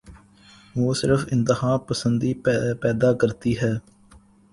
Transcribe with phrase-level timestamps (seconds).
[0.75, 2.33] وہ صرف انتہا پسندی
[2.81, 3.71] پیدا کرتی ہے۔